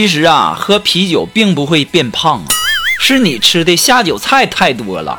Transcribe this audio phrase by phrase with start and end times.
[0.00, 2.48] 其实啊，喝啤酒并不会变胖啊，
[2.98, 5.18] 是你吃的下酒菜太多了。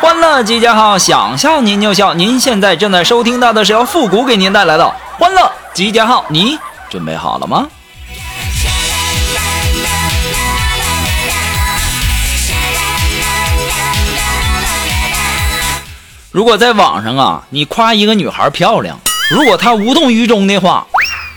[0.00, 2.14] 欢乐集结号，想笑您就笑。
[2.14, 4.88] 您现在正在收听到的是由复古给您带来的
[5.18, 6.56] 欢乐集结号，你
[6.88, 7.66] 准备好了吗？
[16.30, 19.00] 如果在网上啊，你夸一个女孩漂亮，
[19.32, 20.86] 如果她无动于衷的话，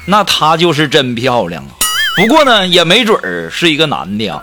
[0.06, 1.79] 那她就是真漂亮啊。
[2.20, 4.42] 不过呢，也没准儿是一个男的呀。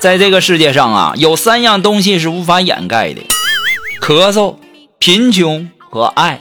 [0.00, 3.22] 在这个世界上啊，有三样东西是无法掩盖的：
[4.00, 4.56] 咳嗽、
[4.98, 6.40] 贫穷和爱。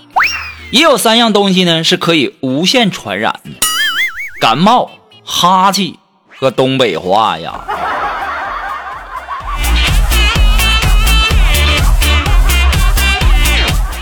[0.72, 3.52] 也有三样东西呢是可以无限传染的：
[4.42, 4.90] 感冒、
[5.24, 6.00] 哈气
[6.40, 7.54] 和东北话呀。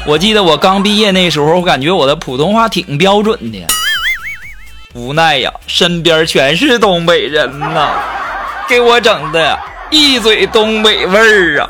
[0.06, 3.66] 我记得我刚毕业那时候，我感觉我的普通话挺标准的。
[4.94, 7.90] 无奈呀，身边全是东北人呐，
[8.68, 9.58] 给我整的
[9.90, 11.70] 一嘴东北味儿啊。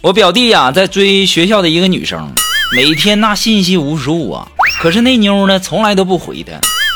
[0.00, 2.32] 我表弟呀，在追学校的一个女生，
[2.72, 4.46] 每天那信息无数啊。
[4.80, 6.52] 可是那妞呢，从来都不回他。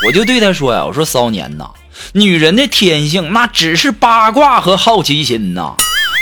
[0.06, 1.70] 我就对他说呀：“我说骚年呐，
[2.12, 5.74] 女人的天性那只是八卦和好奇心呐。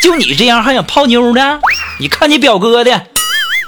[0.03, 1.61] 就你这样还想泡妞呢？
[2.01, 3.07] 你看你表哥的。”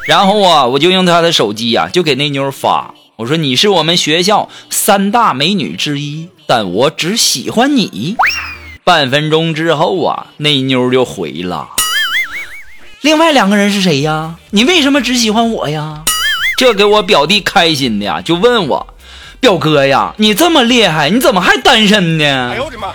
[0.09, 8.17] 然后啊，我就用他的手机呀，就给那妞发：“我说你是我们学校三大美女之一，但我只喜欢你。”
[8.83, 11.69] 半分钟之后啊，那妞就回了。
[13.03, 14.37] 另外两个人是谁呀？
[14.51, 16.05] 你为什么只喜欢我呀？
[16.61, 18.95] 这给我表弟开心的呀，就问我，
[19.41, 22.51] 表哥呀，你这么厉害，你怎么还单身呢？
[22.53, 22.89] 哎呦我的妈！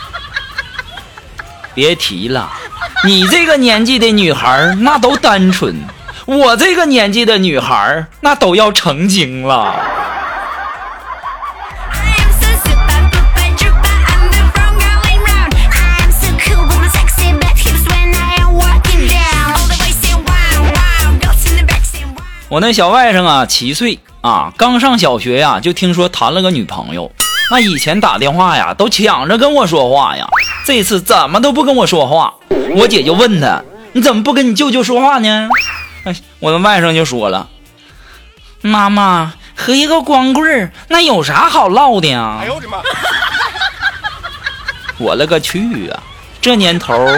[1.74, 2.50] 别提了，
[3.04, 5.84] 你这个年纪的女孩那都单纯，
[6.24, 9.74] 我这个年纪的女孩那都要成精了。
[22.60, 27.10] 我那小外甥啊，七岁啊，刚上小学呀，就听说谈了个女朋友。
[27.50, 30.28] 那以前打电话呀，都抢着跟我说话呀，
[30.66, 32.34] 这次怎么都不跟我说话。
[32.76, 33.62] 我姐就问他
[33.92, 35.48] ：“你怎么不跟你舅舅说话呢？”
[36.04, 37.48] 哎，我的外甥就说了
[38.60, 42.76] ：“妈妈和一个光棍那有啥好唠的呀？”哎呦我的妈！
[45.00, 45.98] 我勒个去啊！
[46.42, 47.08] 这年头，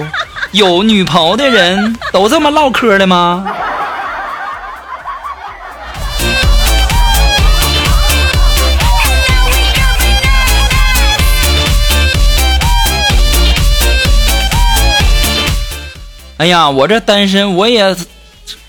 [0.53, 3.45] 有女朋友的人都这么唠嗑的吗？
[16.43, 17.97] 哎呀，我这单身，我也，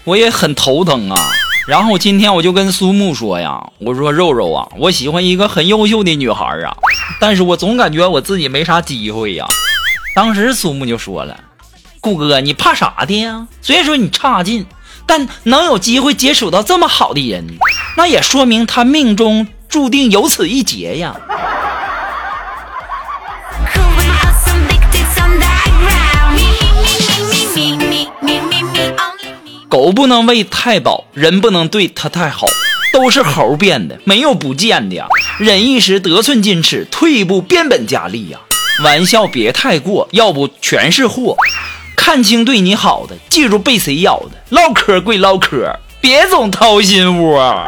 [0.04, 1.20] 我也很头疼啊。
[1.66, 6.78] 然后今天我就跟苏木说呀，我说肉肉啊，我喜欢一个很优秀的女孩啊，
[7.20, 9.48] 但是我总感觉我自己没啥机会呀。
[10.16, 11.36] 当时苏木就说了，
[12.00, 13.48] 顾哥，你怕啥的呀？
[13.64, 14.68] 虽然说你差劲，
[15.08, 17.44] 但能有机会接触到这么好的人，
[17.98, 21.20] 那也说明他命中注定有此一劫呀。
[29.84, 32.48] 狗不能喂太饱，人不能对它太好，
[32.94, 35.06] 都是猴变的，没有不见的呀。
[35.38, 38.40] 忍一时，得寸进尺；退一步，变本加厉呀。
[38.82, 41.36] 玩笑别太过，要不全是祸。
[41.98, 44.30] 看清对你好的，记住被谁咬的。
[44.52, 47.68] 唠嗑归唠嗑，别总掏心窝。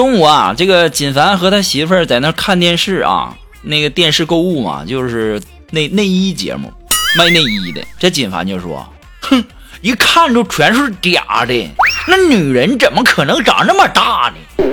[0.00, 5.38] 中午啊，这个锦凡和他媳妇儿在那看电视啊，那个电视购物嘛，就是
[5.72, 6.72] 内内衣节目，
[7.18, 7.82] 卖内衣的。
[7.98, 9.44] 这锦凡就说：“哼，
[9.82, 11.68] 一看就全是假的，
[12.08, 14.64] 那女人怎么可能长那么大呢？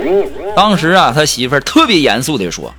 [0.56, 2.72] 当时啊，他媳妇儿特别严肃地说：“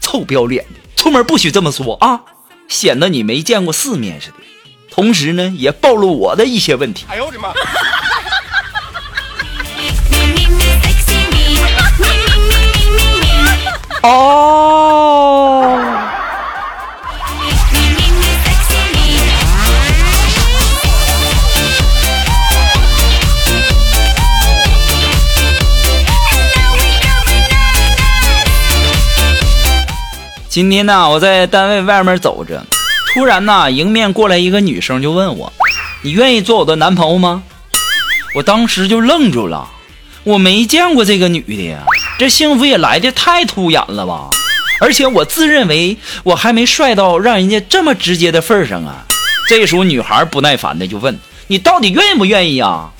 [0.00, 2.20] 臭不要脸的，出门不许这么说啊，
[2.68, 4.36] 显得你没见过世面似的。
[4.88, 7.52] 同时呢，也暴露我的一些问题。”哎呦我的妈！
[30.52, 32.62] 今天呢，我在单位外面走着，
[33.14, 35.50] 突然呢，迎面过来一个女生，就问我
[36.04, 37.42] ：“你愿意做我的男朋友吗？”
[38.36, 39.66] 我当时就愣住了，
[40.24, 41.86] 我没见过这个女的呀。
[42.18, 44.28] 这幸福也来的太突然了吧！
[44.82, 49.06] 而且我自认为我还没帅到让人家这么直接的份上啊。
[49.48, 52.90] 这时候女孩不耐烦的就问：“你到底愿不愿意呀？”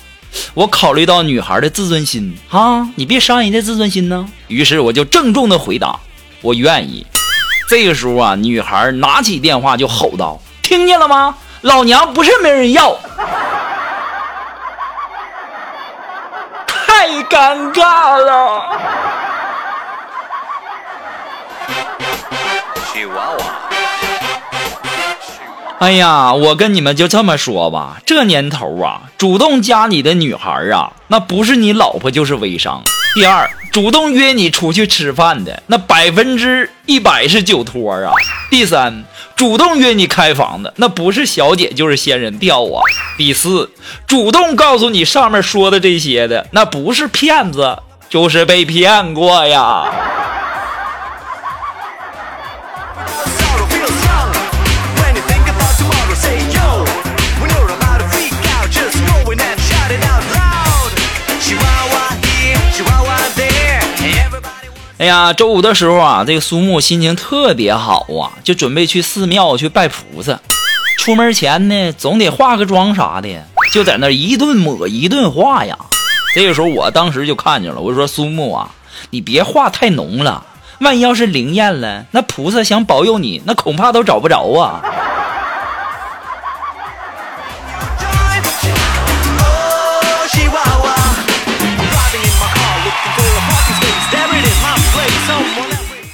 [0.54, 4.26] 我考虑到女孩的自尊心啊，你别伤人家自尊心呢。
[4.48, 6.00] 于是我就郑重的回答
[6.40, 7.04] ：“我愿意。”
[7.68, 11.34] 这个时候啊，女孩拿起电话就吼道：“听见了吗？
[11.62, 12.96] 老娘不是没人要。”
[16.66, 18.78] 太尴尬了。
[25.78, 32.82] 哎呀，我跟你们就这么说吧，这年头啊，主动加你的女孩啊，那不是你老婆就是微商。
[33.14, 38.12] 第二，主动约你出去吃饭的，那百分之一百是酒托啊。
[38.50, 39.02] 第三，
[39.34, 42.82] 主动约你开房的，那不是小姐就是仙人跳啊。
[43.16, 43.70] 第四，
[44.06, 47.78] 主动告诉你上面说的这些的，那不是骗子
[48.10, 49.90] 就是被骗过呀。
[65.02, 70.38] 哎呀，周五的时候啊，这个苏木心情特别好啊，就准备去寺庙去拜菩萨。
[70.96, 73.28] 出门前呢，总得化个妆啥的，
[73.74, 75.76] 就在那一顿抹一顿化呀。
[76.36, 78.70] 这个时候，我当时就看见了，我说苏木啊，
[79.10, 80.46] 你别化太浓了，
[80.78, 84.80] 万一要是灵验了，那菩萨想保佑你，那恐怕都找不着啊。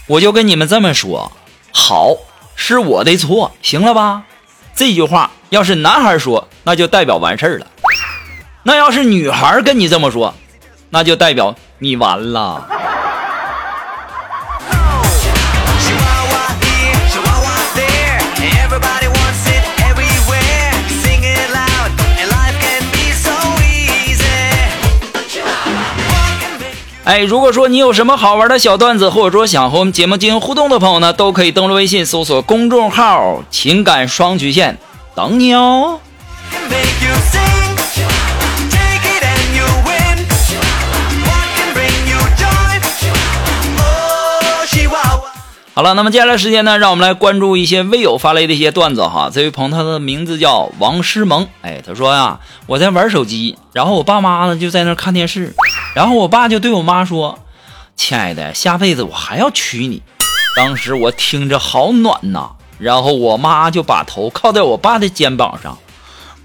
[0.09, 1.31] 我就跟你们这么说，
[1.71, 2.17] 好
[2.57, 4.25] 是我的错，行了吧？
[4.75, 7.67] 这句话要是男孩说，那就代表完事儿了；
[8.63, 10.35] 那要是女孩跟你这么说，
[10.89, 12.67] 那就代表你完了。
[27.09, 34.77] 哎，如果说你有什么好玩的小段子，或者说想和我们节目进行互动的朋友呢，都可以登录微信搜索公众号“情感双曲线”，
[35.17, 36.01] 等你哦。
[45.79, 49.31] 好了，那么接下来时间呢，让我们来关注一些微友发来的一些段子哈。
[49.33, 55.55] 这位朋友他的名字叫王诗萌，哎，他说呀，我在玩手机，然后我爸妈呢就在那看电视，
[55.95, 57.39] 然后我爸就对我妈说
[57.95, 60.03] ：“亲爱的，下辈子我还要娶你。”
[60.57, 65.79] 当时我听着好暖呐，然后我妈就把头靠在我爸的肩膀上，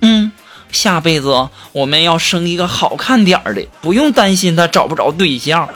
[0.02, 0.32] 嗯，
[0.72, 5.68] 下辈子我们要生一个好看点的，不用担心他找不着对象。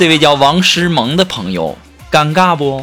[0.00, 1.76] 这位叫王诗萌的朋友，
[2.10, 2.82] 尴尬不？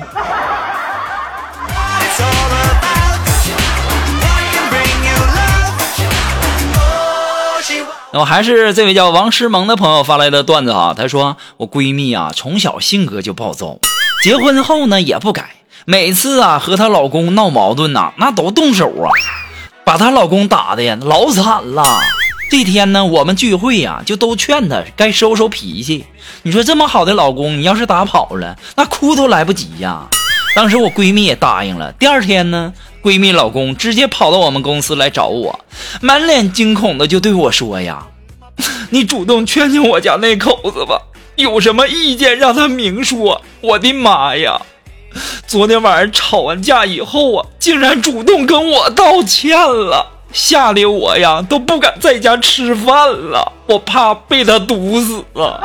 [8.14, 13.80] 那么还是这位叫王诗萌的朋友发来的段子哈，他说我闺蜜啊，从小性格就暴躁，
[14.22, 15.56] 结婚后呢也不改，
[15.86, 19.10] 每次啊和她老公闹矛盾呐，那都动手啊，
[19.84, 21.84] 把她老公打的呀老惨了。
[22.50, 26.06] 这天呢，我们聚会呀，就都劝她该收收脾气。
[26.44, 30.08] 你说这么好的老公，你要是打跑了，那哭都来不及呀。
[30.56, 31.92] 当时我闺蜜也答应了。
[31.94, 32.74] 第二天呢，
[33.04, 35.60] 闺蜜老公直接跑到我们公司来找我，
[36.02, 38.08] 满脸惊恐的就对我说呀
[38.92, 41.02] ：“你主动劝劝我家那口子吧，
[41.36, 44.62] 有什么意见让他明说。”我的妈呀！
[45.46, 50.17] 昨天晚上吵完架以后啊，竟然主动跟我道歉了。
[50.38, 55.58] 吓得我呀都不敢在家吃饭了，我怕被他毒死啊！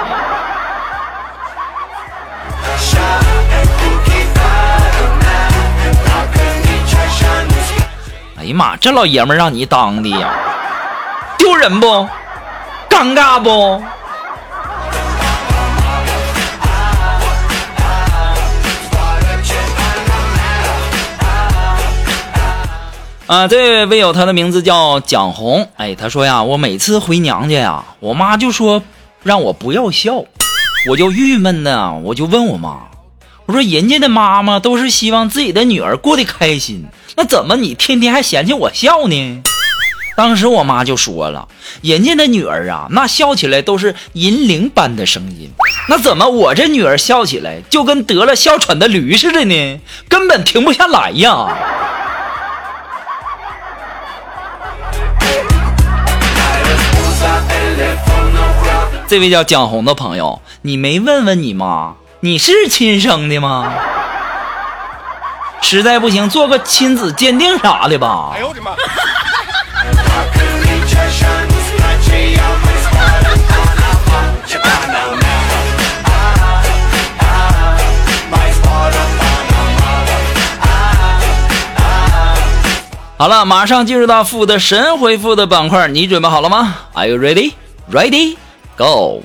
[8.38, 10.32] 哎呀妈，这老爷们让你当的呀，
[11.36, 12.08] 丢人不？
[12.88, 13.84] 尴尬不？
[23.32, 25.66] 啊，这位微友，他的名字叫蒋红。
[25.78, 28.82] 哎，他说呀，我每次回娘家呀，我妈就说
[29.22, 30.22] 让我不要笑，
[30.86, 32.88] 我就郁闷呢，我就问我妈，
[33.46, 36.84] 我说人家的妈妈都是希望自己的女儿过得开心，
[37.16, 39.42] 那怎么你天天还嫌弃我笑呢？
[40.14, 41.48] 当时我妈就说了，
[41.80, 45.50] 人家的女儿啊，那笑起来都是银铃般的声音，
[45.88, 49.80] 那怎么我这女儿笑起来就跟得了哮喘的驴似的呢？
[50.06, 51.48] 根本停不下来呀！
[59.12, 63.70] 这位叫蒋红的朋友，你没问问你妈，你是亲生的吗？
[65.60, 68.30] 实在不行，做个亲子鉴定啥的吧。
[68.32, 68.70] 哎呦我的妈！
[83.18, 87.52] 好了，马上进入到负的神回复的板块，你准备好了吗？Are you ready?
[87.92, 88.38] Ready?
[88.76, 89.22] Go!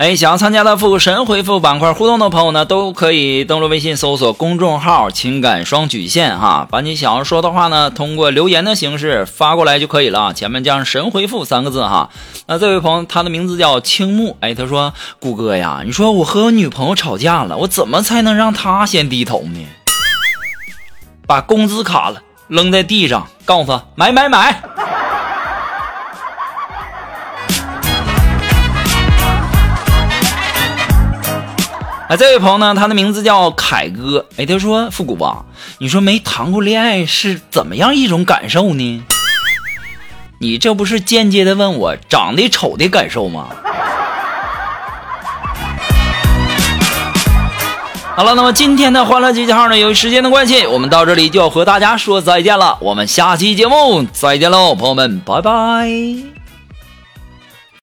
[0.00, 12.08] 哎，想要参加的复神回复板块互动的朋友呢，都可以登录微信搜索公众号“情感双曲线”哈，把你想要说的话呢，通过留言的形式发过来就可以了，前面加上“神回复”三个字哈。
[12.46, 19.66] 那这位朋友，他的名字叫青木，哎，他说：“谷哥呀，你说我和我女朋友吵架了，我怎么才能让她先低头呢？
[21.26, 24.62] 把工资卡了扔在地上，告诉他买买买。”
[32.10, 34.26] 哎，这位朋友呢，他的名字叫凯哥。
[34.36, 35.44] 哎，他说：“复古吧，
[35.78, 39.04] 你说没谈过恋爱是怎么样一种感受呢？
[40.40, 43.50] 你这不是间接的问我长得丑的感受吗？”
[48.16, 52.76] 好了，那么今天的欢乐集结号呢，由于时间的关系，我们到这里就要和大家说再见了。
[52.80, 56.39] 我们下期节目再见喽，朋友们，拜拜。